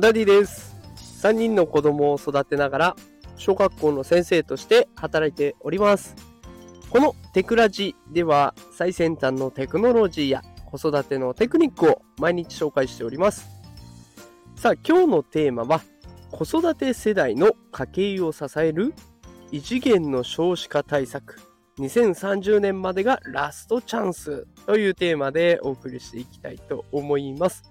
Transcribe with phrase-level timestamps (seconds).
[0.00, 0.76] ダディです。
[1.22, 2.96] 3人の子供を育てながら、
[3.36, 6.14] 小学校の先生として働いております。
[6.90, 13.48] このテクラジでは、最先端のテクノロジーや子育てのテクニックを毎日紹介しております。
[14.56, 15.80] さあ、今日のテーマは、
[16.30, 18.94] 子育て世代の家計を支える
[19.50, 21.40] 異次元の少子化対策
[21.78, 27.62] 2030年までがラストチャンスというテーマでお送りしていきたいと思います。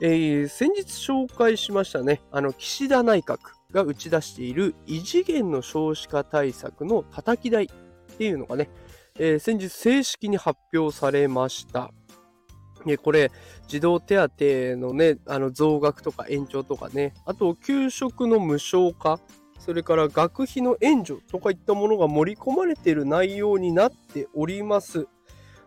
[0.00, 3.38] えー、先日紹介しましたね、あの、岸田内閣
[3.72, 7.68] が打ち出している異次元の少子化対策の叩き台っ
[8.16, 8.70] ていうのがね、
[9.18, 11.92] えー、先日正式に発表されました。
[12.86, 13.30] ねこれ、
[13.68, 14.30] 児童手当
[14.76, 19.20] のね、あの増額とか延長とかね、あと給食の無償化
[19.60, 25.06] それから学費の援助とかいったものが盛り込まれている内容になっております。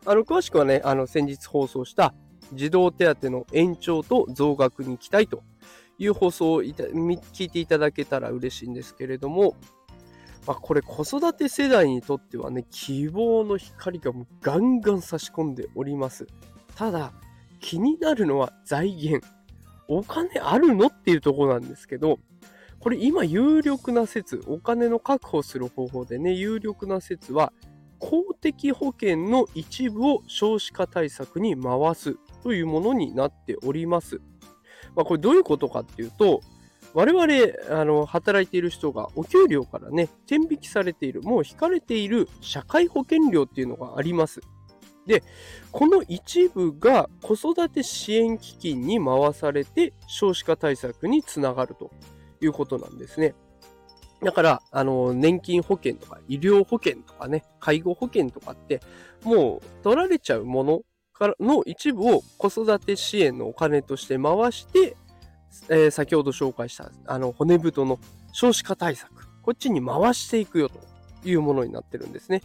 [0.05, 2.13] あの詳しくはね、あの先日放送した
[2.55, 5.43] 児童手当の延長と増額に期待と
[5.97, 9.55] いう放送を聞いていただけたら嬉しいんですけれども、
[10.45, 16.27] まあ、これ子育て世代にとってはね、希望の光がもうガンガン差し込んでおります。
[16.75, 17.13] ただ、
[17.59, 19.25] 気になるのは財源。
[19.87, 22.19] お金あるのっていうところなんですけど、
[22.79, 27.53] これ今有力な説、お金の確保する方法でね、有力な説は、
[28.03, 34.19] 公的保険の一部を少子化対策に回すというものになっております。
[34.93, 36.41] まあ、これどういうことかっていうと、
[36.93, 37.23] 我々
[37.71, 44.41] あの働いている人がお給料からね、天引きされている、もう引かれている社会保険料っていうのがあります。
[45.07, 45.23] で、
[45.71, 51.89] この一部が子育て支援基金に回されて少子化対策につながると
[52.41, 53.33] いうことなんですね。
[54.23, 58.81] だから、あの、年金保険とか医療保険とかね、介護保険とかって、
[59.23, 60.81] もう取られちゃうもの
[61.13, 64.95] からの一部を子育て支援のお金として回して、
[65.69, 67.99] えー、先ほど紹介した、あの、骨太の
[68.31, 70.79] 少子化対策、こっちに回していくよと
[71.23, 72.41] いうものになってるんですね。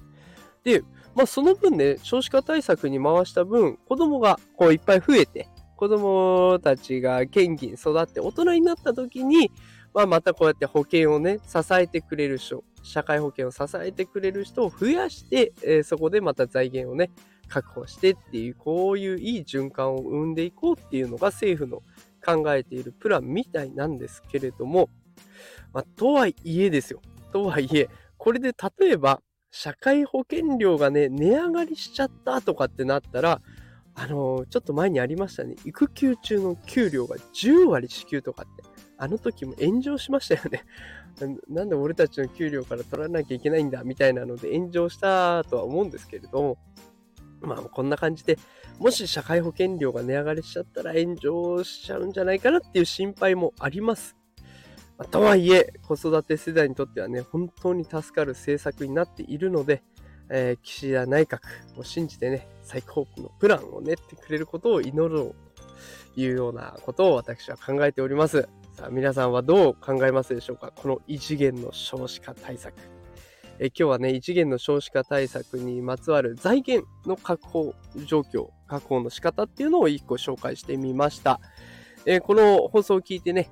[0.64, 0.82] で、
[1.14, 9.50] まあ、その分ね、少子化対策に回した分、子供がこういっぱい増えて、子供たちが元気に育って大人になった時に、
[9.98, 17.10] まあ、またこうやって保険をね、支えてくれる人、社会保険を支えてくれる人を増やして、えー、そこでまた財源をね、
[17.48, 21.82] 確保してっていう、こういういい循環を生んでいこうっていうのが政府の
[22.24, 24.88] 考えているプランみたいなんですけれども、
[25.72, 27.02] まあ、とはいえですよ。
[27.32, 27.88] とはいえ、
[28.18, 29.20] これで例えば、
[29.50, 33.40] 社会保険料がね、値上がりしちゃったとかってなったら、
[33.98, 35.56] あのー、ちょっと前にありましたね。
[35.64, 38.62] 育休中の給料が10割支給とかって。
[39.00, 40.64] あの時も炎上しましたよね。
[41.48, 46.58] なんで俺たちの給料から取らなきゃいけないんだみたいなので炎上したとは思うんですけれども、
[47.40, 48.38] まあこんな感じで、
[48.78, 54.16] もし社会保険料が値上がりしちゃったら炎上しちゃうんじゃないかなっていう心配もあります。
[55.12, 59.84] とはいえ、子育て世代にとってはね、本当に助かる政策になっているので、
[60.30, 61.40] えー、岸田内閣
[61.76, 65.34] を信じてね、最高のプランを練ってくれることを祈ろう
[66.14, 68.48] というようなことを私は考えております。
[68.74, 70.72] さあ、皆さんはどう考えますでしょうか？
[70.74, 72.74] この異次元の少子化対策。
[73.60, 77.74] え今日はね、異次元の少子化対策にまつわる財源の確保
[78.06, 81.40] 状況、確保の仕方っていうのを一個紹介してみました。
[82.06, 83.50] えこの放送を聞いてね、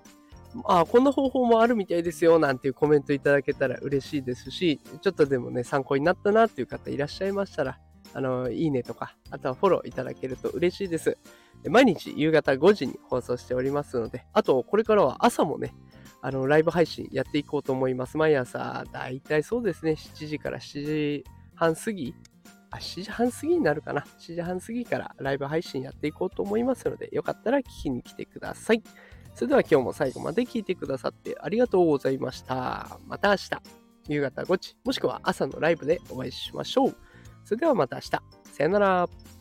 [0.64, 7.78] あこんな方法もあるみたいですよなんていうコメントいただけたら嬉しいですし、ちょっとでもね、参考になったなっていう方いらっしゃいましたら、
[8.14, 11.18] あの、いいねとか、あとはフォローいただけると嬉しいです。
[11.68, 15.74] 毎日夕方5時に放送しておりますので、あと、これからは朝もね、
[16.22, 18.16] あの、ライブ配信やっていこうと思います。
[18.16, 21.24] 毎朝、だいたいそうですね、7時から7時
[21.54, 22.14] 半過ぎ、
[22.70, 24.02] あ、7時半過ぎになるかな。
[24.18, 28.82] 7時半過ぎからライブ配信やっていこうと思いますので、よかったら聞きに来てください。
[29.36, 32.98] それでは今日も最後まで聞いてくださってありがとうございました。
[33.06, 33.50] また明日、
[34.08, 36.96] 夕方5時、もしくは朝のライブでお会いしましょう。
[37.44, 38.10] それではまた明日。
[38.50, 39.35] さよなら。